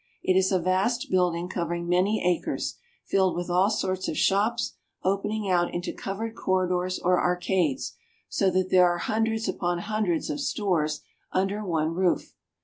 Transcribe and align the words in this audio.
It 0.23 0.35
is 0.35 0.51
a 0.51 0.57
vast 0.57 1.11
building 1.11 1.47
cover 1.47 1.75
ing 1.75 1.87
many 1.87 2.25
acres, 2.25 2.79
filled 3.05 3.35
with 3.35 3.51
all 3.51 3.69
sorts 3.69 4.07
of 4.07 4.17
shops, 4.17 4.73
opening 5.03 5.47
out 5.47 5.71
into 5.71 5.93
covered 5.93 6.33
corridors 6.35 6.97
or 6.97 7.21
arcades, 7.21 7.93
so 8.27 8.49
that 8.49 8.71
there 8.71 8.87
are 8.89 8.97
hun 8.97 9.25
dreds 9.25 9.47
upon 9.47 9.77
hundreds 9.77 10.31
of 10.31 10.39
stores 10.41 11.01
under 11.31 11.63
one 11.63 11.93
roof. 11.93 12.33